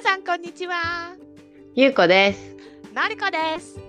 [0.00, 1.16] 皆さんこんにちは。
[1.74, 2.56] ゆうこです。
[2.94, 3.80] のりこです。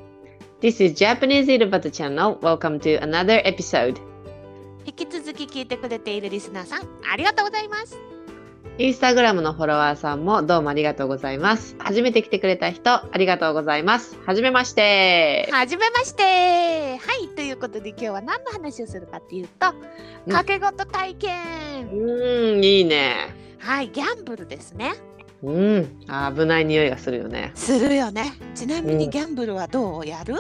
[0.60, 2.40] This is Japanese Irobata Channel.
[2.40, 3.96] Welcome to another episode.
[4.86, 6.82] 引き続き聞いてくれているリスナーさん、
[7.14, 7.96] ありがとうございます。
[8.80, 11.76] インスタグラムのフォロワーさんもどうもありがとうございます。
[11.78, 14.18] 初めて来てくれた人、ありがとうございます。
[14.26, 15.48] はじめまして。
[15.52, 16.24] はじめまして。
[16.98, 21.90] はい、ということで今日は何の話をするかっていうと、うん掛け事体う験。
[21.92, 23.28] ーん、いいね。
[23.60, 24.94] はい、ギャンブルですね。
[25.42, 27.52] うん、あ危ない匂いがするよね。
[27.56, 28.34] するよね。
[28.56, 30.36] ちなみうんにギャンブルはどうやる、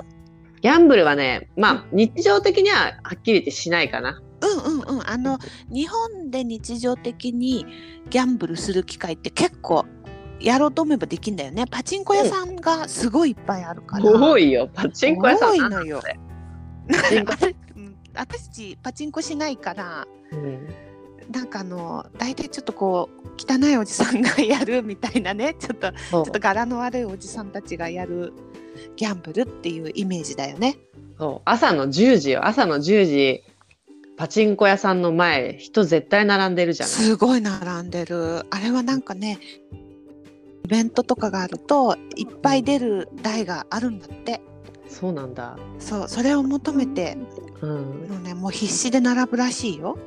[0.61, 4.21] ギャンブルはね、まあ、日常的にははっきり言ってしないかな。
[4.41, 5.09] うんうんうん。
[5.09, 5.37] あの、
[5.69, 7.65] 日本で日常的に
[8.09, 9.85] ギャンブルする機会って結構
[10.39, 11.65] やろうと思えばできんだよね。
[11.69, 14.05] パチンコ屋さんがすごいいっぱいあるから。
[14.05, 14.69] 多いよ。
[14.73, 15.51] パチンコ屋さん。
[15.51, 16.01] 多いのよ。
[18.15, 20.67] 私たちパチンコしないからうん
[21.29, 28.33] なんかあの大体ちょっとこう汚いおじさんがやるみたいなね ちょっとちょっと柄の悪いおじさんたちがやる
[28.95, 30.77] ギャンブルっていうイメージだよね。
[31.17, 32.45] そう朝の10時よ。
[32.47, 33.43] 朝の10時、
[34.17, 36.95] パチンコ屋さんの前、人絶対並んでるじゃない。
[36.95, 39.37] すごい並んでるあれはなんかね
[40.65, 44.41] イベントとかがあるといっぱい出る台があるんだって
[44.87, 45.57] そうなんだ。
[45.79, 47.17] そうそれを求めて
[47.61, 47.69] うん。
[48.09, 49.97] もうねもう必死で並ぶらしいよ。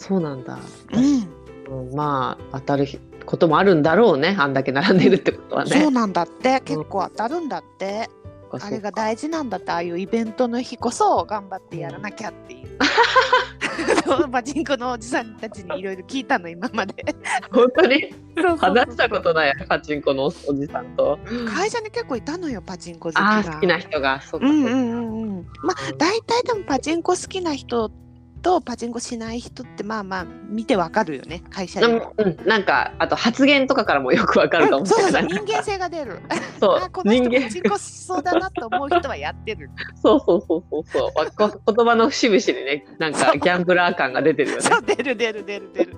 [0.00, 0.58] そうなんだ。
[0.94, 2.86] うん、うんまあ当たる
[3.26, 4.34] こともあるんだろうね。
[4.38, 5.78] あんだけ並んでるってことはね。
[5.78, 8.08] そうなんだって結構当たるんだって。
[8.50, 12.68] そっかあれが大事なんだってああいうイベントの日こそ頑張ってやらなきゃっていう
[14.32, 17.14] パチンコのおじさんたちにいろいろ聞いたの今まで
[17.52, 18.12] 本当に？
[18.58, 21.16] 話したことないパチンコのおじさんと。
[21.46, 24.20] 会社に結構いたのよパチンコ好きが好きな人が。
[24.20, 27.92] そっかうんうんうんうんまあ大体でもパチンコ好きな人
[28.40, 31.88] とパチンコしない人ってまあまあ見てわかるよね会社で。
[31.88, 32.14] も。
[32.16, 35.44] うん、なんかあと発言とかからもよくわかるかうん そうそうもしれない。
[35.44, 36.20] 人間性が出る。
[36.58, 36.76] そう。
[36.76, 39.70] あこの人パチンコしそうだなと思う人はやってる。
[40.02, 41.72] そうそうそうそうそう。
[41.74, 44.62] 言葉の節々にねなんかギャンブラー感が出てるよね。
[44.62, 45.96] そう出る出る出る出る。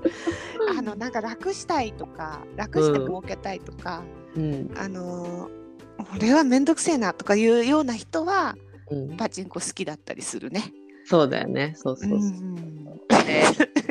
[0.77, 4.03] あのなんか楽したいとか楽して儲けたいとか、
[4.37, 4.71] うん。
[4.77, 5.63] あのー
[6.17, 8.57] 俺は面倒くせえなとかいうような人は
[8.93, 10.73] うん、パチンコ好きだったりするね。
[11.05, 11.75] そうだよね。
[11.77, 12.19] そうそうそう。
[12.19, 12.55] ん
[13.09, 13.45] で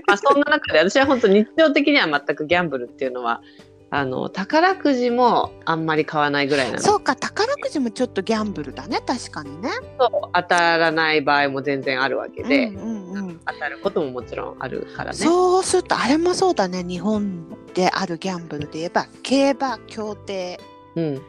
[0.07, 3.41] まあ、そんな中で私は本当日常的には全くギャンブルっていうのは
[3.93, 6.81] あの宝くじもあんまり買わないぐらいなの。
[6.81, 9.01] そうか宝くじもちょっとギャンブルだね。
[9.05, 9.69] 確かにね。
[9.99, 13.41] そう当たらない場合も全然あるわけで、うんうんうん。
[13.45, 15.17] 当たることももちろんあるからね。
[15.17, 16.83] そうするとあれもそうだね。
[16.83, 20.59] 日本であるギャンブルで言えば競馬競艇、
[20.95, 21.21] うん、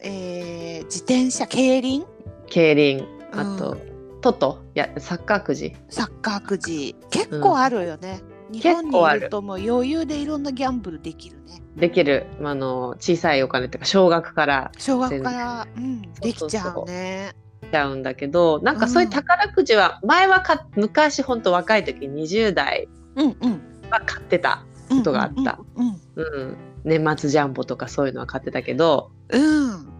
[0.00, 2.04] えー自転車競輪。
[2.48, 3.06] 競輪。
[3.32, 3.91] あと、う
[4.22, 4.62] トト？
[4.74, 5.76] やサッカーくじ。
[5.90, 6.96] サッカーくじ。
[7.10, 8.22] 結構あるよね。
[8.50, 11.62] 日本にいるともう余裕でいろんなギャンブルできるね。
[11.76, 12.26] できる。
[12.42, 14.72] あの小さいお金っていうか少額から。
[14.78, 17.34] 小学から、うん、できちゃうね。
[17.64, 23.60] しちゃうんだけどなんかそういう宝くじは前はか昔本当若い時20代うんうん。
[23.90, 25.58] は買ってた、ことがあった。
[25.74, 29.92] うんうん、年末ジャンボとかそういうのは買ってたけどうん。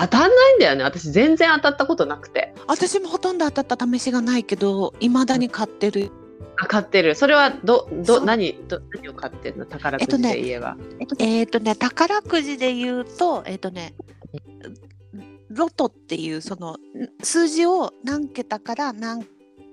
[0.00, 0.84] 当たんないんだよね。
[0.84, 2.54] 私全然当たったことなくて。
[2.66, 6.10] 私もほとんど当たった試しがないけど、いまだに買ってる。
[6.56, 7.14] あ買ってる。
[7.14, 9.66] それはどど何ど何を買ってるの？
[9.66, 10.76] 宝くじで言えば、
[11.18, 13.94] えっ、とね、宝くじで言うと、えっ、とね。
[15.50, 16.76] ロトっていうそのん
[17.22, 19.24] 数字を何桁から何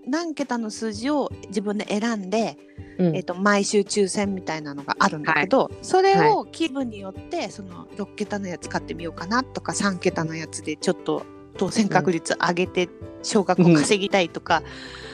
[0.08, 2.58] 何桁の数字を自分で選んで、
[2.98, 3.16] うん。
[3.16, 11.24] えっと毎週抽選みたいなのがあるんだけど、それを気分によってその6桁のやつ買ってみようかなとか3桁のやつでちょっと
[11.58, 12.90] 当選確率上げて
[13.24, 14.64] 少額を稼ぎたいとか、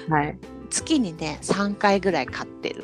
[0.10, 0.38] はい。
[0.70, 2.84] 月にね3回ぐらい買ってる。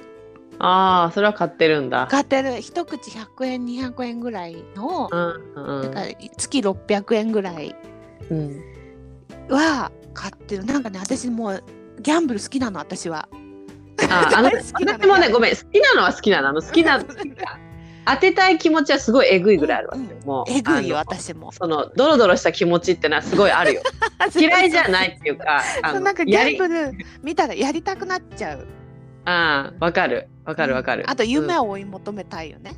[0.60, 2.08] ああそれは買ってるんだ。
[2.10, 2.62] 買ってる。
[2.62, 5.82] 一口100円200円ぐらいの、うんうん。
[5.84, 7.76] だから月600円ぐらい
[8.30, 8.62] うん。
[9.50, 10.64] は買ってる。
[10.64, 11.64] なんかね私もう
[12.02, 13.28] ギャンブル好きなの私は。
[14.10, 15.00] あ あの大好きなの。
[15.04, 16.50] 私もねごめん好きなのは好きなの。
[16.50, 17.04] あの好きな
[18.06, 21.52] 当てたい気持ちはすごいえぐいぐらいあるわけもうえぐいよ私も。
[21.52, 23.82] そのドロドロした気持ちってのはすごいあるよ。
[24.36, 26.92] 嫌いじゃないっていうかあなんかギャンブル
[27.22, 28.68] 見たらやりたくなっちゃう。
[29.26, 31.60] ああわかるわかるわかる、あと夢うん。
[31.62, 32.74] を追い求めたいよね。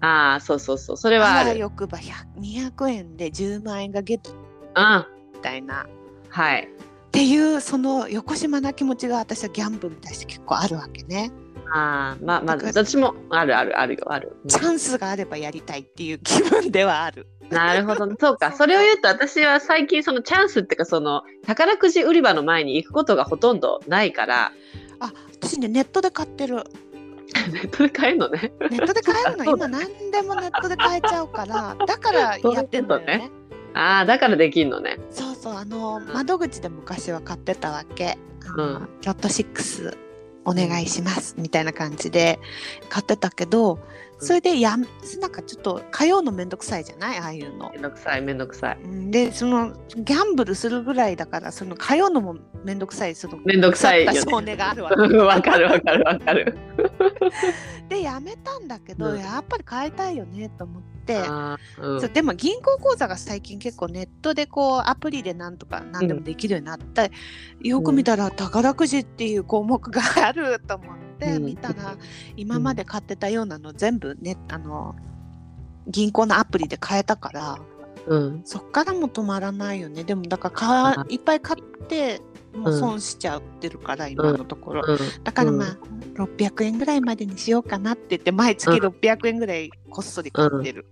[0.00, 0.96] ああそうそうそう。
[0.96, 4.30] それはああるわよくば100 200円で10万円がゲット。
[4.30, 4.34] う
[4.82, 5.06] ん。
[5.34, 5.86] みたいな。
[6.30, 6.68] はい
[7.10, 11.32] っていうその横島な気持ちが私はギャンブルに対して結構あるわけね。
[11.72, 17.26] ああまあまあ私もあるあるあるよある、うんチャンスがあればやりたいっていう気分ではある。
[17.50, 18.52] なるほどそうか。
[18.56, 24.52] それを言うと私は最近そのチャンスっていうかその宝くじ売り場の前に行くことがほとんどないから。
[25.00, 26.62] あ私ねネットで買ってる。
[27.52, 28.52] ネットで買えるのね。
[28.70, 29.44] ネットで買えるの？
[29.50, 31.76] 今何でもネットで買えちゃうから。
[31.84, 33.30] だからやってんのよね
[33.74, 34.98] ああだからできんのね。
[35.10, 38.18] そうそうあの窓口で昔は買ってたわけ。
[38.56, 38.88] うん。
[39.04, 39.96] ロット6
[40.44, 42.40] お願いしますみたいな感じで
[42.88, 43.78] 買ってたけど
[44.20, 44.82] それでやん
[45.20, 47.18] なんかちょっと通うのめんどくさいじゃない？
[47.18, 47.70] ああいうの。
[47.72, 48.78] めんどくさいめんどくさい。
[48.82, 49.10] うん。
[49.10, 53.14] でそのギャンブルするぐらいだからその通うのもめんどくさい。
[53.14, 54.20] そのめんどくさいよね。
[54.20, 54.90] 少年があるわ。
[54.90, 56.58] けわかるわかるわかる。
[57.88, 59.18] でやめたんだけど、うん。
[59.18, 61.22] やっぱり変えたいよねと思って、
[61.80, 62.12] うん。
[62.12, 67.08] でも銀行口座が最近結構ネットでこうアプリでなんとか何でもできるようになった、
[67.62, 71.44] よく見たら宝くじっていう項目があると思ってうん。
[71.44, 71.96] 見たら、
[72.36, 74.94] 今まで買ってたようなの全部ねあの
[75.86, 77.58] 銀行のアプリで買えたから
[78.06, 78.42] うん。
[78.44, 80.04] そっからも止まらないよね。
[80.04, 81.06] でもだからかあ。
[81.08, 82.20] いっぱい買って
[82.54, 84.98] もう損しちゃってるから、今のところ、うん。
[85.22, 85.76] だからまあ、
[86.14, 88.86] 600円ぐらいまでにしようかなって言って毎月うん。
[88.86, 90.86] 600円ぐらいこっそり買ってる。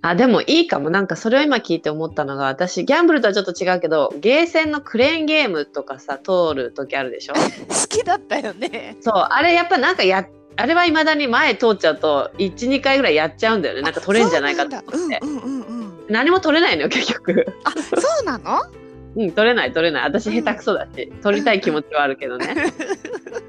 [0.00, 0.90] あでもいいかも。
[0.90, 7.34] なんかそれを今聞いて思ったのが私ギャンブルとはちょっと違うけどゲーセンのクレーンゲームとかさ通る時あるでしょ？
[7.68, 8.96] 好きだったよね。
[9.00, 10.24] そうあれやっぱなんかや
[10.56, 13.82] あれはいまだに前通っちゃうと12回ぐらいやっちゃうんだよね。
[13.82, 15.18] なんか取れんじゃないかと思って、そうなんだ。
[15.22, 15.92] うんうんうんうん。
[16.08, 17.46] 何も取れないのよ結局。
[17.64, 18.62] あ、そうなの？
[19.16, 20.02] うん取れない取れない。
[20.04, 22.54] 私下手くそだし、取りたい気持ちはあるけどね。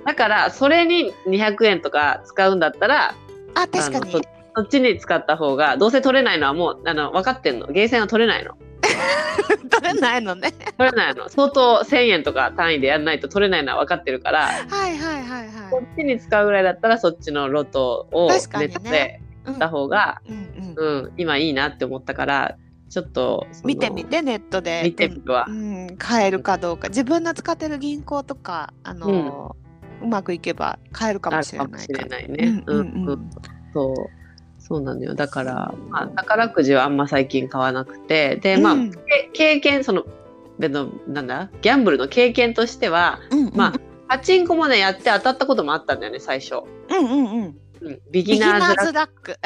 [0.05, 3.13] だからそれに200円とか使うんだったら
[3.55, 4.21] あ、確かに
[4.55, 4.61] そ。
[4.61, 8.57] そっちに使った方がどうせ取れないのはもうあの分かってんのゲーセンは取れないの
[9.69, 10.51] 取れないのね。
[10.77, 19.51] 取れないの相当1000円とか単位でやらないと取れないのは分かってるからはいはいはいはそっちに使うぐらいだったらそっちのロトをネットでい。
[19.53, 22.55] した方が、うんうんうん今いいなって思ったから
[22.89, 24.81] ちょっと見てみてネットで。
[24.83, 25.51] 見てみるわう。
[25.51, 29.55] ん、買えるかどうか自分の使ってる銀行とかあの、
[30.01, 32.03] うまくいけば買えるかもしれかもしれ。
[32.05, 32.63] ないね。
[32.65, 33.29] うんうんうん
[33.73, 34.18] そう
[34.69, 35.15] そうなのよ。
[35.15, 38.35] だから、まあ、宝くじはあんま最近買わなくて。
[38.35, 38.91] でまあ、うん。
[38.91, 38.99] け
[39.33, 40.05] 経験その
[40.59, 41.49] でのなんだ？
[41.61, 43.55] ギャンブルの経験としてはうんうん。
[43.55, 46.63] まあパチンコもねやって当たったこともあったんだよね最初。
[46.89, 47.57] うんうんうん。
[47.81, 49.37] うん、ビギナーズラック。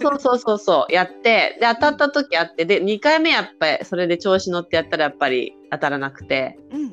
[0.00, 6.88] そうそうそうそうやってで当たった時あってで2回目やっぱりそれで調子乗ってやったらやっぱり当たらなくて、うんうん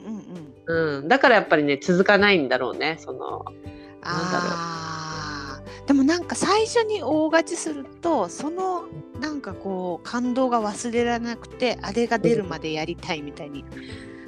[0.68, 1.00] うん。
[1.00, 5.09] うん、だからやっぱりね続かないんだろうねそのなんだろう
[5.90, 8.84] でもなんか最初に大勝ちするとその
[9.20, 13.66] なんかこう感動が忘れられなくてあれが出るまでやりたいみたいに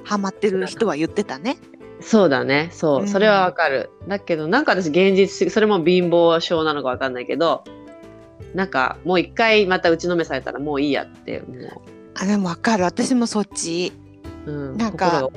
[0.04, 1.58] ハマってる人は言ってたね。
[2.00, 2.70] そうだね。
[2.72, 3.08] そう、うん。
[3.08, 3.92] それはわかる。
[4.08, 7.64] だけどなんか私現実的それも貧乏症なのかわかんないけど
[8.56, 11.84] なんかもう一回また打ちのめされたらもういいやっても
[12.16, 12.86] あでもわかる。
[12.86, 13.94] 私もそっち。
[14.48, 15.30] う、うん、なんか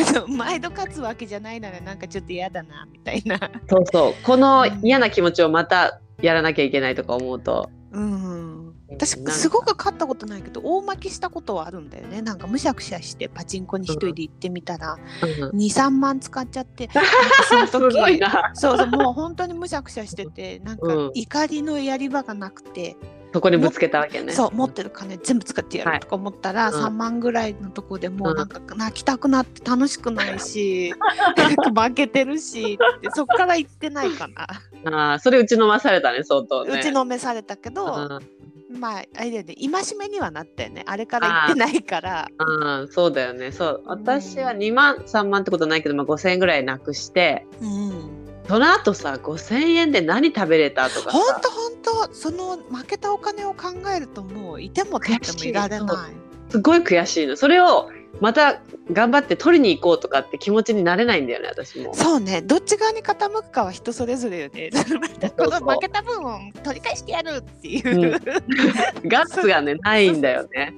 [0.28, 3.38] 毎度勝つわけじじゃないならなんかちょっと嫌だなみたいな。
[3.68, 4.14] そうそう。
[4.24, 7.70] この嫌な気持ちをまたやらなきゃいけないとか思うと。
[7.92, 12.20] うん、私すごく勝ったことないけど大負けしたことはあるんだよね。
[12.20, 15.58] なんかむしゃくしゃしてパチンコに一人で行ってみたら、うん。
[15.58, 16.88] 23万使っちゃって
[17.48, 18.50] そのす時ごいな。
[18.54, 21.10] そうそうもう本当にむしゃくしゃしててなんかうん。
[21.14, 22.96] 怒りのやり場がなくて、
[23.32, 24.32] そこにぶつけたわけね。
[24.32, 25.94] そう持ってる金全部使ってやはい。
[25.94, 26.84] るとか思ったら、うん。
[26.84, 28.36] 3万ぐらいのとこでもううん。
[28.36, 30.92] なんか泣きたくなって楽しくないし
[31.74, 34.46] 負けてるしってそっから行ってないかな。
[34.92, 36.80] ああそれ打ちのまされたね相当ね。
[36.80, 38.78] 打ちのめされたけど、うん。
[38.80, 40.84] まああれだよね戒めにはなったよね。
[40.86, 42.28] あれから行ってないから。
[42.38, 43.52] うん、そうだよね。
[43.52, 43.82] そう。
[43.84, 43.90] うん。
[43.90, 48.19] 私は2万、3万ってことないけど、まあ、5000円ぐらいなくして、うん
[48.50, 51.16] その後さ、5000円で何食べれたとかさ。
[51.16, 56.12] ほんとほんとその負けたお金を考えるともういても立ってもいられない。
[56.48, 57.36] すごい悔しいの。
[57.36, 57.90] それを
[58.20, 58.60] また
[58.92, 61.94] 頑張って取りに行こうとかって気持ちになれないんだよね、私も。
[61.94, 64.70] そうねどっち側に傾くかは人それぞれよね。
[65.38, 68.20] この負けた分を取り返してやるっていう、
[69.06, 70.74] ガッツがね、ないんだよね。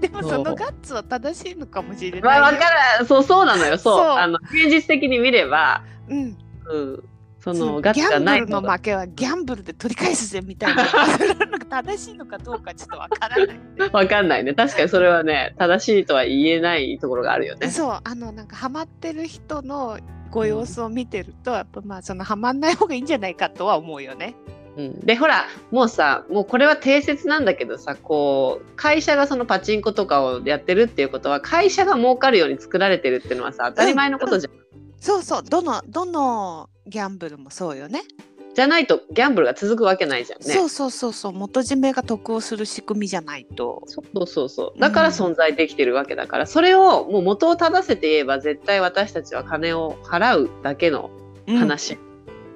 [0.00, 2.64] でもそのガッツは正しいのかもしれまあ、わないよ。
[2.64, 2.70] か
[3.00, 3.06] る。
[3.06, 3.76] そう、そうなのよ。
[3.78, 3.98] そう。
[3.98, 7.04] そうあの、現実的に見れば、うん、うん。
[7.40, 13.58] そそのガッツがないギャンブルの負けはギャンブルで取り返すぜみたいななんか正しいのかどうかちょっとわからない。
[13.92, 14.54] わかんないね。
[14.54, 17.70] 確かにそれはね、正しいとは言えないところがあるよね。
[17.70, 19.98] そうあのなんかハマってる人の
[20.30, 24.34] ご様子を見てるとやっぱまあそのハマんない方がいいんじゃないかとは思うよね。
[24.76, 34.52] うん、でほらもうさもうこれは定説なんだけどさこう会社がそのパチンコとかをやってるっていうことは会社が儲かるように作られてるっていうのはさ当たり前のことじゃん、
[35.00, 35.42] そうそう。
[35.42, 38.02] どのどのギャンブルもそうよね。
[38.54, 40.52] じゃないとギャンブルが続くわけないじゃんね。
[40.52, 41.32] そうそうそうそう。
[41.32, 43.82] 元締めが得をする仕組みじゃないと。
[43.86, 51.10] そうそうそうだから存在できてるわけだから、それをもう元を正せて言えば絶対私たちは金を払うだけの
[51.46, 51.98] 話、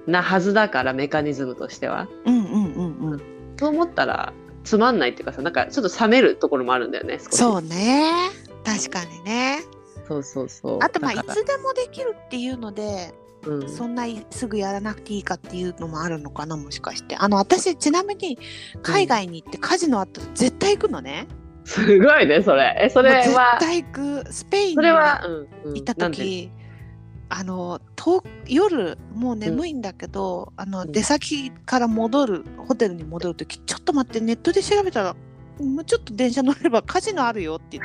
[0.07, 2.09] うなはずだからメカニズムとしては。
[2.25, 3.23] うんうんうんうん。
[3.57, 4.33] そう思ったら
[4.65, 8.31] つまんないっていうかさなんかちょっと冷めるところもあるんだよねそうね。
[8.65, 9.61] 確かにね
[10.06, 10.78] そうそうそう。
[10.82, 13.14] あとまあいつでもできるっていうので
[13.47, 17.16] うん、そんないすぐやらなくていいかっていうのもあるのかなもしかして。
[17.16, 18.38] あの私ちなみに
[18.82, 21.26] 海外に行ってカジノあったら絶対行くのね、
[21.64, 22.76] すごいねそれ。
[22.80, 24.32] えそれもう絶は対行く。
[24.32, 26.50] スペインに行った時
[27.28, 30.92] あのと夜もう眠いんだけど、あのうん。
[30.92, 35.16] 出先から戻るホテルに戻る時ちょっと待ってネットで調べたら
[35.59, 37.85] もうちょっと電車乗ればカジノあるよって言っ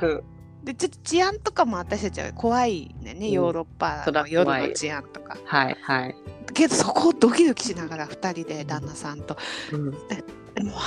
[0.00, 0.22] て
[0.64, 3.14] でちょっと治安とかも私たちは怖いね。
[3.14, 3.30] ね、うん。
[3.30, 5.38] ヨーロッパの夜の治安とか。
[5.44, 6.14] はいはい、
[6.52, 9.36] けどそこをドキドキしながら2人で旦那さんと。
[9.72, 9.94] うん、もう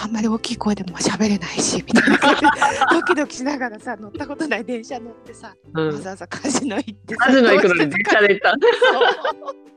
[0.04, 2.18] あんまり大きい声でも喋れないしみたいな。
[2.94, 5.88] ドキドキしながらさ乗ったことない電車乗ってさ、うん。
[5.88, 8.56] わざわざカジノ行ってさカジノ行くのに電車で行った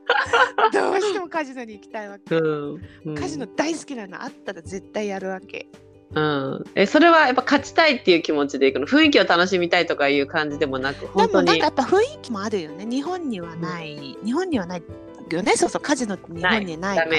[0.80, 2.80] どうしてもカジノに行きたいわけ、うん。
[3.06, 3.14] うん。
[3.14, 5.66] カジノ大好きなのあったら絶対やるわけ
[6.14, 8.86] うん、えそれはやっぱ勝ちたいっていう気持ちで行くの？
[8.86, 11.48] 雰囲気を楽しみたいとかいう感じでもなくで本当に？
[11.48, 12.86] もなんかやっぱ雰囲気もあるよね。
[12.86, 14.82] 日本にはない、日本にはない
[15.30, 15.52] よね。
[15.56, 17.10] そうそうカジノって日本にないから。
[17.10, 17.16] で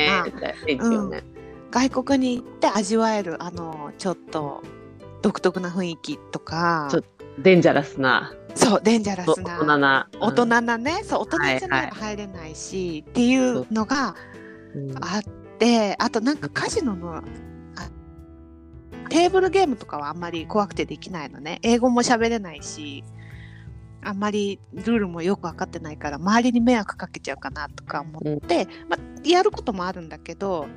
[0.65, 1.24] すよね、
[1.70, 4.63] 外国に行って味わえるあのちょっと
[5.22, 6.88] 独特な雰囲気とか。
[6.89, 7.03] ちょっ
[7.39, 8.34] デンジャラスな。
[8.56, 9.58] そうデンジャラ大スな。
[9.58, 10.10] 人な。
[10.20, 14.15] 大人なね、そう大人じゃないと入れないし、っていうのが
[14.74, 14.79] う。
[14.79, 14.98] ん。
[14.98, 15.24] あっ
[15.60, 17.24] てあとなんかカジノのあ
[19.10, 21.60] テーブルゲームとかはあんまり怖くてできないのね。
[21.64, 23.04] 英語も喋れないし
[24.04, 30.68] あんまりルールもよく分かってないから周りに迷惑かけちゃうかなとか思って、まあ、やることもあるんだけど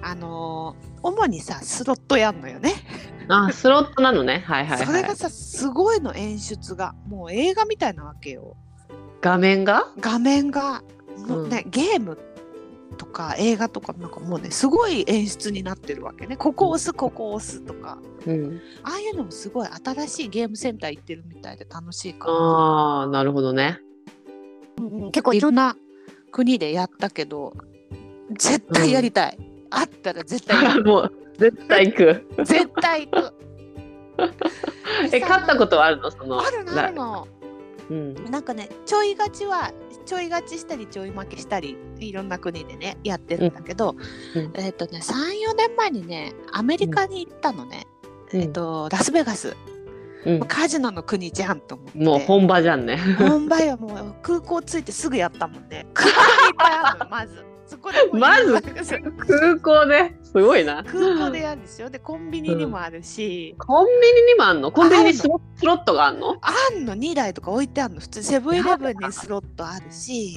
[0.00, 2.72] あのー主にさスロットやんのよね、
[3.28, 4.44] あスロットなのね。
[4.46, 4.86] はいはいはい。
[4.86, 8.56] それがさすごいの演出がもう映画みたいなわけよ。
[9.20, 9.84] 画面が？
[10.00, 10.82] 画面が。
[11.28, 12.18] もうね、ゲーム
[13.02, 16.36] とか映画とかなんかもうねすごい演出になってるわけね。
[16.36, 17.98] ここ押すここ押すとか。
[18.24, 18.60] うん。
[18.84, 23.80] ああいうのもすごい新しいゲームセンター行ってるみたいで楽しいから、ああなるほどね。
[25.10, 25.76] 結構いろんな
[26.30, 27.54] 国でやったけど
[28.38, 29.38] 絶対やりたい、
[29.70, 32.26] あったら絶対 もう絶対行く。
[32.44, 33.34] 絶対行く。
[35.12, 36.08] え勝ったことはあるの？
[36.12, 37.26] そのあるのあるの。
[37.90, 38.14] うん。
[38.30, 39.72] なんかねちょい勝ちは
[40.06, 41.76] ちょい勝ちしたりちょい負けしたり
[42.08, 43.96] いろんな国でねやってるんだけど、
[44.34, 44.52] うん。
[44.54, 47.86] えっ、とね34年前にねアメリカに行ったのね、
[48.32, 48.40] うん。
[48.40, 49.56] えっ、とラスベガス、
[50.26, 50.40] うん。
[50.40, 51.98] カジノの国じゃんと思って。
[51.98, 52.98] もう本場じゃんね。
[53.18, 53.76] 本場よ。
[53.76, 55.86] もう空港着いてすぐやったもんね。
[55.94, 57.44] 空港にいっぱいあるの まず。
[57.64, 60.14] そこでまず空港で？
[60.22, 60.84] すごいな。
[60.84, 61.88] 空港でやるんですよ。
[61.88, 64.70] でコンビニにもあるし、コンビニにもあんの？
[64.72, 66.36] コンビニにスロスロットがあんの？
[66.42, 66.94] あんの。
[66.94, 68.00] 2台とか置いてあるの。
[68.00, 70.36] 普通セブンイレブンにスロットあるし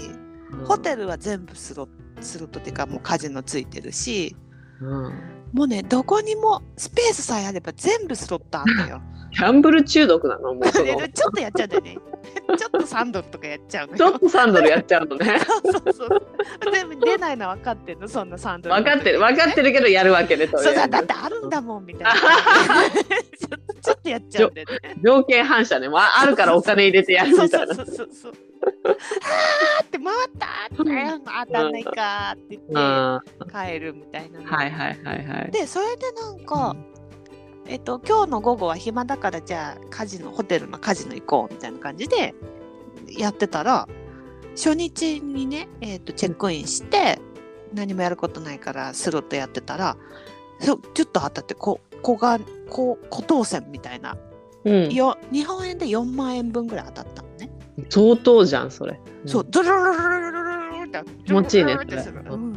[0.65, 1.87] ホテルは全部スロ
[2.21, 4.35] スロットっていうかもうカジノついてるし
[4.81, 5.13] うん
[5.53, 9.01] もうねどこにもスペースさえあれば全部スロットあるのよ。
[9.37, 10.53] ギャンブル中毒なの？
[10.53, 11.97] もうそのでちょっとやっちゃうんだよね。
[12.57, 14.19] ちょっと3ドルとかやっちゃうのちょよっ。
[14.19, 16.27] と3ドルやっちゃうのね そうそうそう。
[16.73, 18.07] 全部出ないの分かってんの？
[18.07, 18.75] そんな3ドル。
[18.75, 22.13] 分かってる分かってるけどやるわけねとりあえずそうだだってあるんだもんみたいな。
[23.81, 24.95] ちょっとやっちゃうんだよね。
[25.03, 28.33] 条件反射ね、まあ、あるからお金入れてやるそうみたいなそうそうそうそう。
[28.85, 34.39] あーって回ったーって当たんないかーって言ってあ帰るみたいな。
[34.39, 35.51] ーはいはいはいはい。
[35.51, 36.75] でそれでなんか、
[37.67, 42.35] えっと今日の午後は暇だからじゃあカジノホテルのカジノ行こうみたいな感じで
[43.07, 43.87] やってたら
[44.55, 47.19] 初日にね、えっとチェックインして
[47.73, 49.97] 何もやることないからスロットやってたら
[50.59, 52.39] そうちょっと当たってこ小が
[52.69, 54.17] こ小当選みたいな、
[54.63, 57.24] うん、よ日本円で4万円分ぐらい当たった。
[57.89, 61.97] 相当じゃんそれ、そうドロロロロロロロって気持ちいいね、って、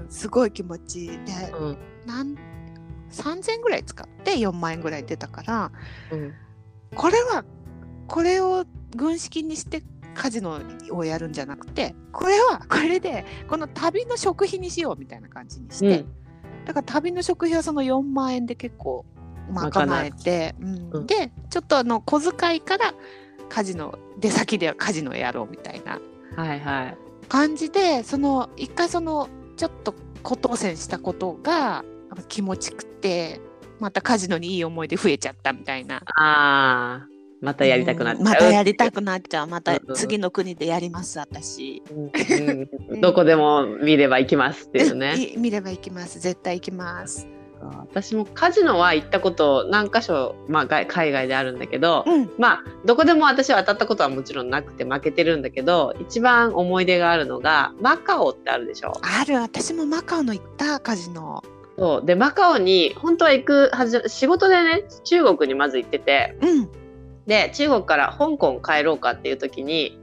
[0.09, 1.17] すごい気持ちいいで、
[3.11, 5.73] 3,000ぐらい使って4万円ぐらい出たから、
[6.95, 7.45] これは
[8.07, 8.65] これを
[8.97, 9.83] 軍資金にして
[10.15, 10.61] カジノ
[10.93, 19.05] をやるんじゃなくてこれはこれでこの旅の食費にしようみたいな感じにして、うん、だから旅の食費はその4万円で結構
[19.53, 20.65] 賄えて、う
[21.01, 22.95] ん、でちょっとあの小遣いから
[23.49, 26.01] カジノ出先ではカジノやろうみたいな。
[26.37, 26.97] はいはい。
[27.29, 31.85] 感じでその一回そのちょっと小当選したことが
[32.29, 33.41] 気持ちくて
[33.81, 36.03] またカジノにいい思い出増えちゃったみたいな。
[36.17, 37.19] あー。
[37.41, 38.25] またやりたくなっちゃう、うん。
[38.27, 39.47] またやりたくなっちゃう。
[39.47, 41.83] また次の国でやります私。
[41.91, 42.11] うん。
[42.93, 43.01] うん。
[43.01, 45.15] どこでも見れば行きますっていうね。
[45.35, 46.19] い見れば行きます。
[46.19, 47.29] 絶対行きます。
[47.59, 52.31] か私もカジノは行ったこと何箇所、まあ、外海外であるんだけど、うん。
[52.39, 58.93] まあどこでも私は当たったことはもちろんなくて負けてるんだけど一番思い出があるのがマカオってあるでしょ。
[59.03, 59.35] ある。
[59.41, 61.43] 私もマカオの行ったカジノ。
[61.77, 62.07] そう。
[62.07, 66.69] でマカオに本当は行くはず仕事でね中国にまず行っててうん。
[67.27, 69.99] で中国から香港帰ろうかっていう時に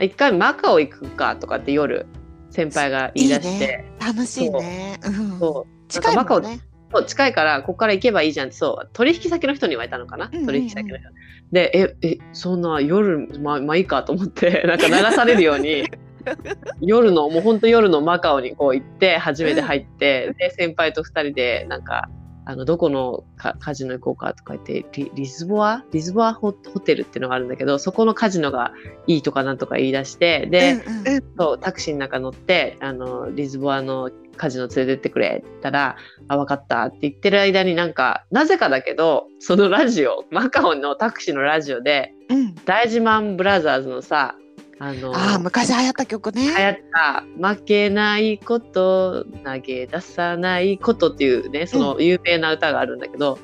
[0.00, 2.06] 一回マカオ行くかとかって夜
[2.50, 3.66] 先輩が言い出して。
[3.66, 3.92] ね。
[4.00, 4.98] 楽しいね。
[5.04, 5.38] うん。
[5.38, 6.60] そう近いなんかマカオもんね
[6.92, 10.46] そう近いからここから行けばいいじゃんそう取引先の人に言われたのかな、うんうんうん。
[10.46, 11.08] 取引先の人
[11.52, 15.84] でええそんな夜ままあいいかと思って なんか流されるように
[16.80, 22.10] 夜のもうほんと夜のマカオにこう行って初めて入って、で先輩と2人でなんか
[22.48, 28.72] あのどこのカカジノ行こうかとか言ってリリズボアリズボアホホテルっていうのがあるんだけどそこのカジノが
[29.06, 31.24] いいとかなんとか言い出してで、うんうん。
[31.38, 35.96] そうタクシーの中乗ってあのリズボアのカジノ連れてってくれって言ったら
[36.28, 42.54] 「あ分かった」って言ってる間になんかなぜかだけどそのラジオマカオのタクシーのラジオでうん。
[42.64, 44.36] ダイジマンブラザーズのさ
[44.80, 46.42] あのああ昔流行った曲ね。
[46.46, 53.38] 流行った「負けないこと投げ出さないこと」っていうねその有名な歌があるんだけど、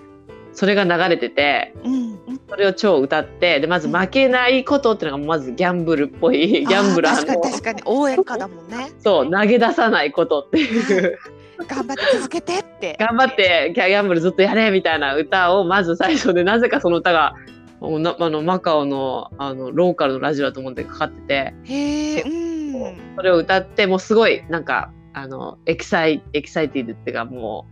[0.53, 2.15] それが流れててうん。
[2.49, 8.91] それを超歌ってでまず「負けないこと」っていうのがまずギャンブルっぽいギャンブラあ確かーのに確かに応援歌だもんね。
[8.99, 11.19] そう投げ出さないことっていう。
[11.69, 12.97] 頑張って続けてって。
[12.99, 17.64] 頑張ってギャンブルずっとやれみたいな歌をまず最初でなぜかその歌がお
[17.99, 21.55] なあのマカオのあのローカルのラジオだと思ってかかってて。
[21.65, 22.29] へえう。
[22.29, 23.15] ん。
[23.17, 27.67] それを歌ってもうすごいなんかあのエキサイエキサイティブっていうかも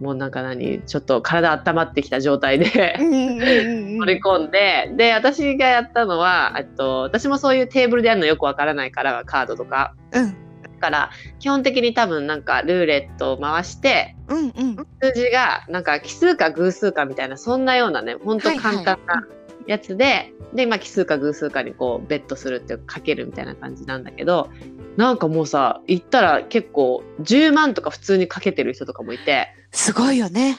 [0.00, 9.94] うもうなんか何ちょっと体温まってきた状態でうんうんうんうん乗り込んでで私がやったのはえっと私もそういうテーブルでやるのよくわからないからカードとか。
[10.12, 10.36] うん。
[10.62, 14.76] だから基本的に多分なんかルーレットを回してうんうん。
[15.00, 19.26] 数字がなんか奇数か偶数かみたいなそんなようなねほんと簡単な
[19.66, 24.48] やつで、で、まあ、奇数か偶数かにこうベットするっていうかけるみたいな感じなんだけど
[24.96, 29.48] なんかもうさ行ったら結構10万とか普通にかけてる人とかもいて。
[29.72, 30.58] すごいよね。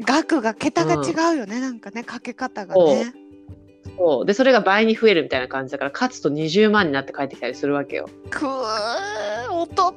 [0.00, 2.02] 額が桁が違うよね、なんかね。
[2.02, 3.14] かけ方がね。
[3.96, 4.26] そう。
[4.26, 8.08] でそれが倍に増えるみたいな感じだから勝つと20万になって帰ってきたりするわけよ。
[8.30, 9.94] くー大人。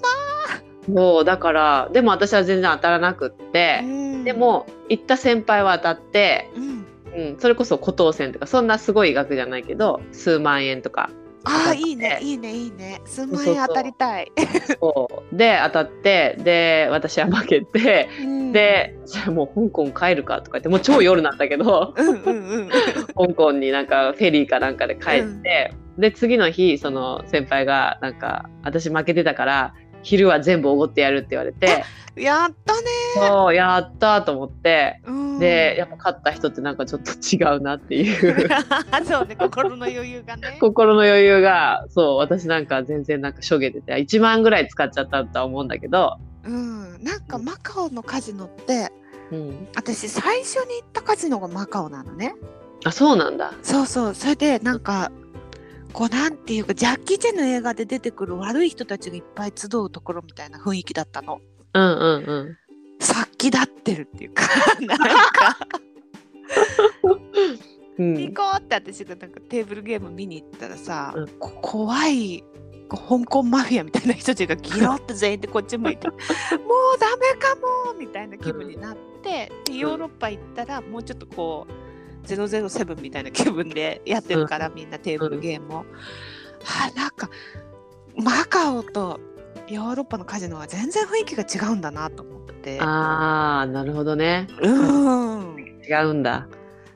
[0.94, 1.26] そう。
[1.26, 4.24] だからでも私は全然当たらなくって、うん。
[4.24, 6.72] でも行った先輩は当たって、うん
[7.16, 11.10] うん、それこそ古当選とかそんなすごい額じゃないけど数万円とか
[11.44, 13.02] ああいいねいいねいいね。
[13.06, 14.32] 数万円当たりたい。
[14.80, 15.36] そう。
[15.36, 18.52] で当たってで私は負けてうん。
[18.52, 31.84] でじゃあもう香港帰るかとか言ってもう超夜なんだけどうんうんうん香港になんかフェリーかなんかで帰って、で次の日その先輩がなんか私負けてたから昼は全部おごってやるって言われて。
[32.16, 32.88] やったね。
[33.16, 35.02] そうやったと思って。
[35.06, 35.40] うん。
[35.40, 38.50] でやっぱ勝った人ってなんかちょっと違うなっていう。
[39.06, 40.58] そうね心の余裕がね。
[40.62, 47.04] 心の余裕がそう私なんか全然なんかしょげてて1万ぐらい使っちゃったとは思うんだけど、うん。
[47.04, 48.92] なんかマカオのカジノって
[49.32, 52.36] うん、私最初に行ったカジノがマカオなのね。
[52.84, 53.54] あそうなんだ。
[53.64, 54.14] そうそう。
[54.14, 55.12] それでなんか
[55.92, 61.42] こうなんていうかジャッキー・チェンの映画で出てくる悪い人たちがいっぱい集うところみたいな雰囲気だったの。
[61.74, 62.58] うんうんうん。
[63.00, 64.44] 殺気立ってるっていうか
[64.82, 65.58] なんか。
[67.98, 71.28] うこうって私がなんかテーブルゲーム見に行ったらさ、うん。
[71.40, 72.44] こ怖い
[72.90, 76.18] 香港マフィアみたいな人たちがギロって全員でこっち向いて もう
[77.00, 77.56] ダメか
[77.88, 81.91] もみたいな気分になって、でヨーロッパ行ったらもうちょっとこう
[82.24, 85.86] 007みたいな気分でやってるから、みんなテーブルゲームを。
[86.64, 87.30] はなんか
[88.16, 89.20] マカオと
[89.68, 92.78] ヨーロッパのカジノは全然雰囲気が違うんだなと思って。
[92.82, 95.56] あーなるほどねうん
[95.88, 96.48] 違うんだ、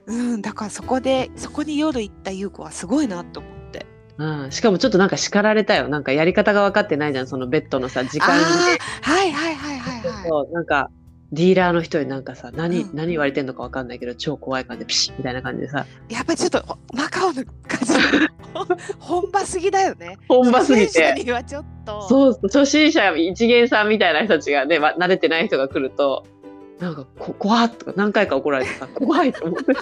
[0.05, 3.85] うん、だからそこでそこに夜行った優子はすごいなと思って。
[4.17, 8.43] うん、しかもちょっとなんか叱られたよなんかやり方が分かってないじゃんそのベッドのさ時間で
[9.01, 10.29] はいはいはいはいはい。
[10.29, 10.89] そうなんか
[11.31, 12.95] ディーラーの人になんかさ何,、うん。
[12.95, 15.85] 何言われてんのか分かんないけど超怖い感じでピシッみたいな感じでさ。
[16.09, 17.99] やっぱりちょっとマカオのカジノ
[18.99, 20.17] 本場すぎだよね。
[20.27, 22.07] 本場すぎ初心者てにはちょっと。
[22.07, 26.25] そう初心者一元さんみたいな人たちがね、ま、慣れてない人が来ると
[26.79, 29.73] なんかこ怖っとか何回か怒られてさ怖いと思って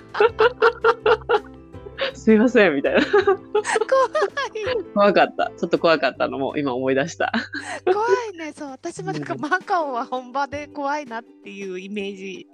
[2.14, 3.02] すいませんみたいな。
[3.06, 4.84] 怖い。
[4.94, 5.52] 怖かった。
[5.58, 7.32] ちょっと怖かったのも今思い出した。
[7.86, 8.54] 怖いね。
[8.54, 12.48] そう私もなんかマカオは本場で怖いなっていうイメージ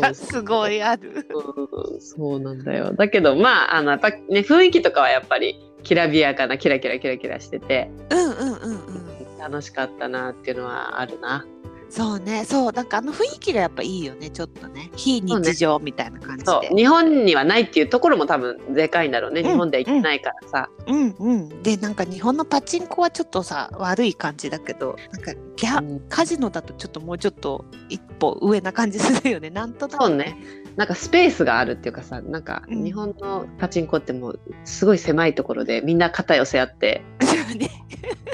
[0.00, 1.26] がすごいある。
[1.28, 2.92] うんそうなんだよ。
[2.92, 9.38] だけどまああのやっぱね雰囲気とかはやっぱりきらびやかなキラキラキラキラしててうんうんうんうん。
[9.38, 11.46] 楽しかったなっていうのはあるな。
[11.90, 12.44] そうね。
[12.44, 12.72] そう。
[12.72, 14.30] なんかあの雰囲気がやっぱいいよね。
[14.30, 14.90] ちょっとね。
[14.94, 16.50] 非日常みたいな感じで。
[16.50, 16.76] そう。
[16.76, 19.46] 日本にはないっていうところも多分でかいんだろうね、うん。
[19.48, 21.16] 日本では行ってないからさ、うん。
[21.18, 21.62] うん。
[21.62, 26.00] でなんか日本のパチンコはちょっとさ悪い感じだけどなんかギャ、うん。
[26.08, 29.50] カジノだとちょっともうちょっと一歩上な感じするよね。
[29.50, 30.04] なんとなく。
[30.04, 30.36] そうね。
[30.76, 32.84] なんかスペースがあるっていうかさなんかうん。
[32.84, 37.02] 日本のパチンコってもうすごい狭いところでみんな肩寄せ合って
[37.56, 37.70] ね。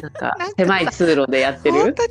[0.02, 1.80] なんか狭い通路でやってる。
[1.80, 2.10] 本当に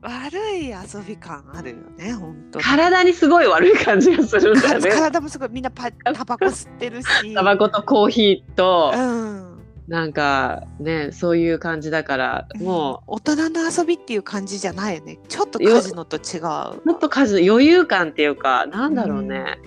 [0.00, 2.64] 悪い遊び感あるよね本当に。
[2.64, 4.90] 体にすごい悪い感じがするんだかよね。
[4.90, 7.08] 体もすごいみんなパタバコ吸ってるし。
[7.34, 9.58] タバコとコーヒーとうん。
[9.88, 15.18] なんかねそういう感じだからも大人の遊びっていう感じじゃないよね。
[15.28, 16.42] ちょっとカジノと違う。
[16.84, 19.58] うもっと数余裕感っていうかなんだろうね、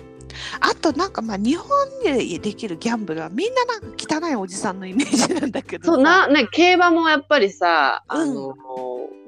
[0.60, 1.68] あとなんかまあ日本
[2.04, 8.34] でできるギャンブルはみんななんか汚いおじさんのイメージなんだけどそうなね競馬もやっぱりさあうん。
[8.34, 8.54] の、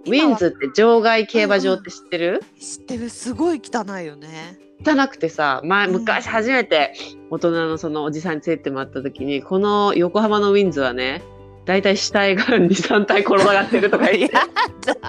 [0.06, 3.08] ウィンズって場外競馬場って知ってる、知ってる。
[3.10, 4.58] すごい汚いよね。
[4.84, 5.92] 汚くてさ前うん。
[5.94, 6.94] 昔初めて
[7.30, 11.22] 大人のそのおじさんに連れてってもらった時にこの横浜のウィンズはね
[11.64, 14.40] だいたい死体が23体転がってるとか言っ や
[14.82, 15.08] てだ。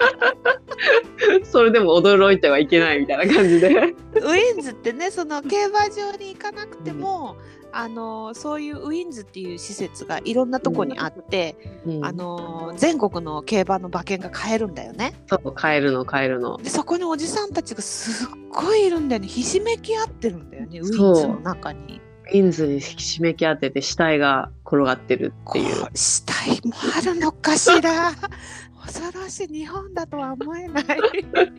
[1.44, 3.68] それでも驚いてはいけないみたいな感じで。
[3.70, 7.36] ウィンズってねその競馬場に行かなくても、
[7.78, 12.06] あのそういうウィンズっていう施設がいろんなとこにあって、うん。
[12.06, 15.14] あの全国の競馬の馬券が買えるんだよね。
[15.28, 16.58] そう買えるの買えるの。
[16.58, 19.28] でそこにおじさんたちがすっごいいるんだよね。
[19.28, 22.00] ひしめき合ってるんだよねウィンズの中に。
[22.32, 28.14] ウィンズにひしめき当てて死体が転がってるっていう死体もあるのかしら？
[28.86, 29.48] 恐ろしい。
[29.48, 30.86] 日本だとは思えない。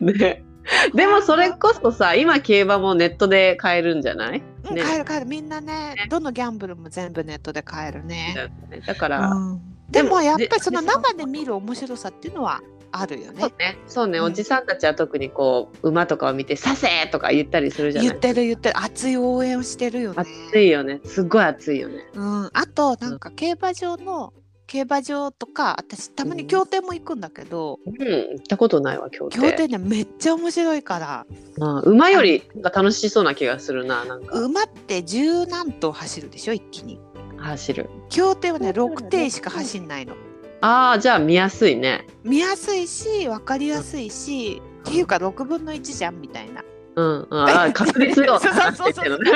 [0.01, 0.43] ね
[0.93, 4.83] でもそれこそさ今競馬もネットで買えるんじゃない、うんね。
[4.83, 5.25] 買える買える。
[5.25, 8.49] みんなねどのギャンブルも全部ネットで買えるね。
[8.85, 9.61] だから、うん。
[9.89, 13.41] でもやっぱりそので生で見る面白さっていうのはあるよね。
[13.41, 13.51] そう。
[13.57, 13.77] ね。
[13.87, 14.25] そうね、うん。
[14.25, 18.09] おじさんたちは特にこう馬とかを見て「刺せ!」とか言ったりするじゃない？
[18.09, 18.79] 言ってる言ってる。
[18.79, 20.15] 熱い応援をしてるよね。
[20.17, 20.99] 熱いよね。
[21.05, 22.05] すごい熱いよね。
[22.13, 24.33] うん、あとなんか競馬場の
[24.67, 27.93] 競馬場とか私たまに競艇も行くんだけど、うん。
[27.95, 31.25] 行ったことないわ競艇競艇ねめっちゃ面白いから。
[31.57, 34.37] うん馬よりなんか楽しそうな気がするななんか。
[34.39, 36.99] 馬って十何頭走るでしょ一気に。
[37.37, 37.89] 走る。
[38.09, 40.15] 競艇はね6艇しか走んないの。
[40.59, 42.05] ああじゃあ見やすいね。
[42.23, 46.63] 見やすいし分かりやすいし、っていうか6分の1じゃんみたいな。
[46.97, 48.37] うん、うん、あー確率よ。
[48.41, 49.19] そうそうそうそう。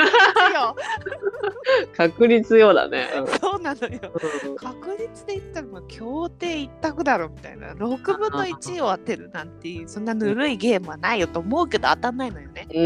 [1.96, 2.74] 確率よ。
[2.74, 3.06] だね、
[3.40, 4.00] そうなのよ。
[4.46, 4.56] うん。
[4.56, 7.74] 確率で言ったらもう競艇一択だろみたいな。
[7.74, 12.66] 6分の1を当てるなんていうそんなぬるいゲームはないよと思うけど当たんないのよね。
[12.74, 12.80] う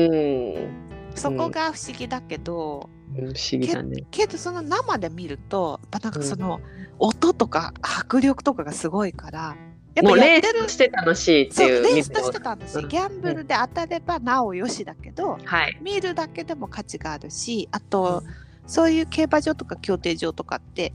[0.67, 1.07] ん。
[1.15, 4.05] そこが不思議だけど、うん、不思議だね。
[4.11, 6.61] けどその生で見るとやっぱなんかその
[6.99, 9.57] 音とか迫力とかがすごいから
[10.03, 15.79] もうレースとして楽しいっていうレースとして楽しいうんギャンブルで当たればなおよしだけどはい。
[15.81, 18.23] 見るだけでも価値があるしあと
[18.67, 20.93] そういう競馬場とか競艇場とかって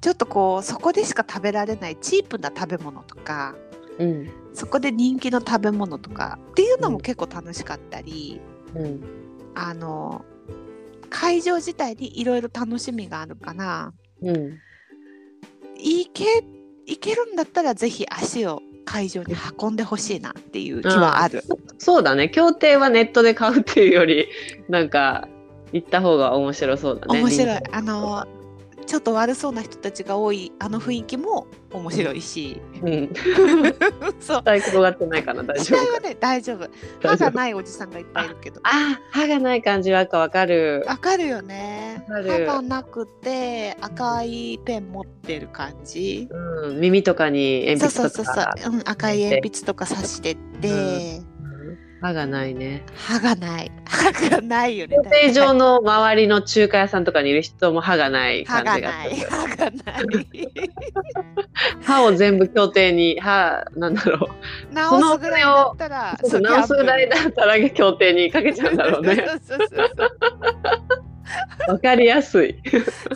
[0.00, 3.54] ちょっとこうそこでしか食べられないチープな食べ物とか
[3.98, 4.30] うん。
[4.52, 8.40] そこで人気の食べ物とかっていうのも結構楽しかったり、
[8.74, 9.00] うん。
[9.54, 10.24] あの
[11.10, 14.58] 会場自体にいろいろ楽しみがあるからうん。
[16.86, 21.42] 行けるんだったらぜひ足を会場に運んでほしいなっていう気はある。
[21.78, 22.28] そうだね。
[22.28, 24.28] 協定はネットで買うっていうより、
[24.68, 25.28] なんか、
[25.72, 27.20] 行った方が面白そうだね。
[27.20, 28.26] 面白いあの
[28.84, 33.12] ちょっと悪そうな人たちが多いあの雰囲気も面白いし、うん。
[34.20, 34.42] そう。
[34.44, 36.68] 体転がってないかな、大丈夫ね大丈夫。
[37.02, 38.60] 歯がないおじさんがいっぱいいるけど。
[38.62, 40.84] あ、歯がない感じはわかる。
[40.86, 42.04] わかるよね。
[42.08, 46.28] 歯がなくて赤いペン持ってる感じ。
[46.30, 46.80] うん。
[46.80, 48.54] 耳とかに鉛そうそうそう筆とか。
[48.58, 51.33] そう、うん、赤い鉛筆とか刺してって、うん
[52.04, 52.82] 歯がないね。
[52.94, 59.30] 歯がない歯がないよね競艇場の周りの中華屋さんとかにいる人も歯がない歯感じががないする。
[59.30, 60.50] 歯がない
[61.82, 64.28] 歯を全部競艇に、歯、なんだろ
[64.70, 64.74] う。
[64.74, 69.24] 直すぐらいだったら直すぐらいだったら競艇にかけちゃうんだろうね。
[71.68, 72.54] わかりやすい。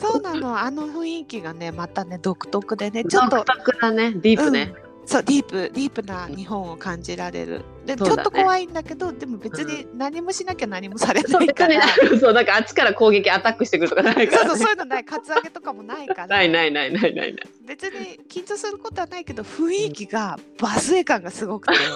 [0.00, 4.72] そうなのあの雰囲気がねまたね独特でねちょっ独と特だね、ディープね。
[5.08, 7.64] そうディープディープな日本を感じられる。
[7.86, 8.04] で、ね。
[8.04, 11.80] ちょっと怖いんだけどでも別に何もしなきゃ何もされないから、
[12.20, 15.04] そうなんかあっちから攻撃アタックしてくるとかないから、ねそうそうそういうのない。
[15.06, 16.26] カツアゲとかもないから。
[16.26, 17.36] ないないないないないない。
[17.66, 21.74] 別に緊張することはないけど雰囲気がバスエ感がすごくて。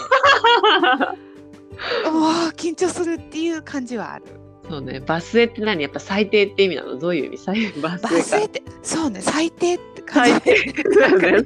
[2.11, 4.25] うわー緊張するっていう感じはある
[4.68, 5.83] そうね、バスエって何？
[5.83, 6.98] やっぱ最低って意味なの？
[6.98, 7.38] どういう意味？
[7.38, 8.14] 最バスエか。
[8.14, 9.20] バスエってそうね。
[9.20, 10.33] 最低って感じ。
[10.40, 10.83] 最低。
[10.83, 11.42] だよね。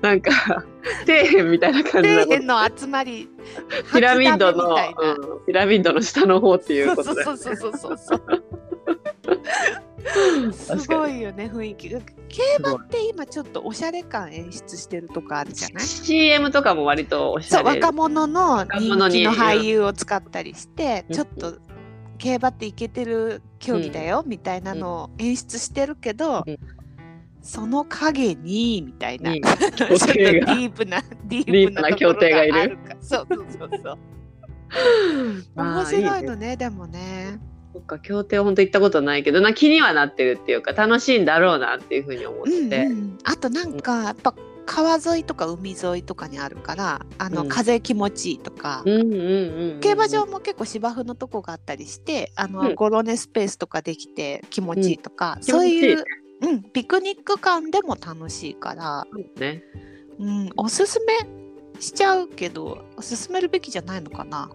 [0.00, 0.30] なんか
[1.06, 3.28] 底辺みたいな感じな底辺の集まり
[3.92, 7.24] ピラミッド初の、うん、ピラミッドの下の方っていうことで。
[7.24, 8.22] そうそうそうそうそう
[10.52, 11.90] すごいよね雰囲気。
[11.90, 17.64] が競馬って今ちょっとおしゃれ感演出してるとこあるじゃない？CM とかも割とおしゃれ。
[17.64, 21.14] そう若者の人気の俳優を使ったりしてうん。
[21.14, 21.58] ちょっと
[22.20, 26.58] 競馬っていけてる競技だよみたいなのを演出してるけど、うん。
[27.42, 32.76] その影にみたいな、 にちょっとディープなディープな協定がいる。
[33.00, 33.98] そうそうそうそう。
[35.56, 36.56] まあ面白いねのね。
[36.56, 37.40] でもね。
[37.72, 44.34] そっか協定は本当行ったことないけどな気にはなってるっていうか楽しいんだろうなっていうふうに思ってて、うんうん、あとなんかやっぱ
[44.72, 47.48] 川沿いとか海沿いとかにあるからあの、うん。
[47.48, 52.74] 風気持ちいいとか、競馬場も結構芝生のとこがあったりしてあの、うん。
[52.76, 55.42] ゴロネスペースとかできて気持ちいいとか、ん。
[55.42, 56.04] そういう
[56.42, 59.06] うん、ピクニック感でも楽しいから、
[59.36, 59.62] ね。
[60.20, 61.14] うん、おすすめ
[61.80, 64.48] しちゃうけど勧めるべきじゃないのかな？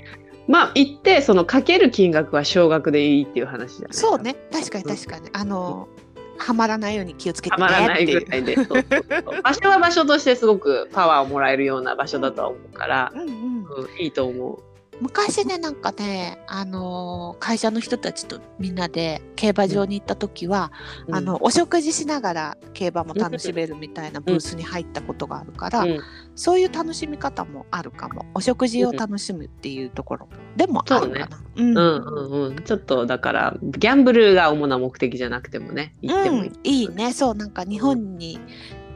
[0.48, 4.36] まあ行ってそのかける金額は少額でいいっていう話じゃないそうね。
[4.52, 5.88] 確かに確かに、あの
[6.38, 8.56] はまらないように気をつけてたまらないぐらいで。
[9.44, 13.28] 場所は場所としてすごくパワーをもらえるような場所だとは思うから、うんうん。
[13.28, 14.60] うん、いいと思
[15.02, 20.72] 昔ねなんかね、あのー会社の人たちとみんなで競馬場に行った時は、
[21.08, 21.16] う。
[21.16, 26.00] あのお食事しながら競馬も楽しめるみたいなブースに入ったことがあるから、うん。
[26.36, 28.26] そういう楽しみ方もあるかも。
[28.34, 31.40] お食事を楽しむっていうところでもあるかな。
[31.56, 31.78] うん。
[31.78, 37.14] うんうんうん、ちょっとだからギャンブルが主な目的じゃなくてもね行ってもいい、うんいいね。
[37.14, 38.40] そうなんか日本に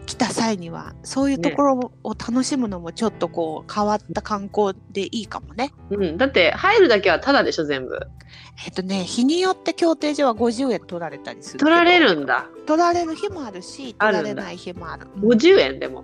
[0.09, 5.71] 来た際にはそういうところを楽しむのもちょっとこう変わった観光でいいかもね。
[5.91, 7.99] うん、だって入るだけはタダでしょ全部。
[8.65, 12.47] えっとね日によって競艇場は50円取られたりする取られるんだ。
[12.65, 15.05] 取られる日もあるし取られない日もある。
[15.15, 15.29] うん。
[15.29, 16.03] 50円でも。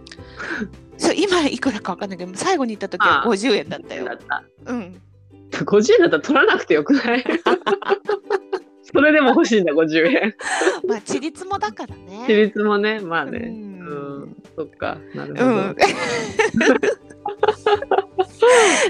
[0.99, 3.27] そう今いくらかわかんないけど最後に行った時はああ。
[3.27, 4.05] 50円だったよ。
[4.05, 4.13] だ。
[4.13, 4.43] った。
[4.67, 5.01] うん、
[5.49, 7.23] 50円だったら取らなくてよくない？
[8.95, 10.35] それでも欲しいんだ50円。
[10.87, 12.23] まあ地立もだからね。
[12.27, 13.01] 比率もね。
[13.01, 13.39] まあうね。
[13.39, 14.35] うん、ん。
[14.55, 14.97] そっか。
[15.13, 15.75] なるほど、うん、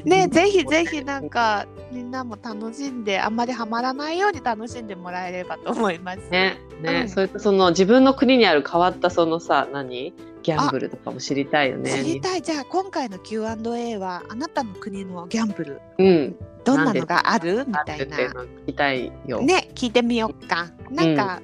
[0.10, 6.30] ねぜひぜひなんかみんなも楽しんであんまりハマらないように楽しんでもらえればと思います。
[6.30, 7.10] ねね、うん。
[7.10, 10.14] それとその自分の国にある変わったそのさ何？
[10.44, 11.90] ギャンブルとかも知りたいよね。
[11.90, 12.42] 知りたい。
[12.44, 15.82] じゃあ今回の Q&A はあなたの国のギャンブル。
[15.98, 16.36] うん。
[16.64, 17.66] どんなのがある？
[17.68, 18.16] みあたいな。
[18.18, 20.68] 聞きたいよ、ね聞いてみようか。
[20.92, 21.42] なんか、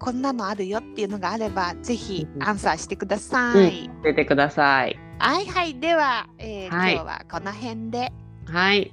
[0.00, 3.90] こんなのあるよっていうのがあればぜひうんアンサーしてくださうんい。
[4.02, 8.10] 出てくださいはいはいでは、えーはい今日はこの辺で。
[8.46, 8.92] はい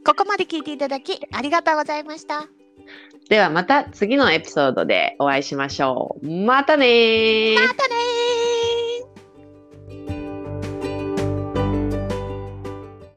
[0.06, 2.46] ここまで聞いていただきありがとうございました。
[3.28, 6.28] ではまた次のエピソードでお会いしましょう。
[6.28, 8.21] またねーまたねー